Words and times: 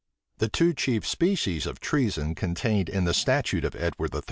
The 0.39 0.49
two 0.49 0.73
chief 0.73 1.05
species 1.05 1.67
of 1.67 1.79
treason 1.79 2.33
contained 2.33 2.89
in 2.89 3.03
the 3.03 3.13
statute 3.13 3.63
of 3.63 3.75
Edward 3.75 4.15
III. 4.15 4.19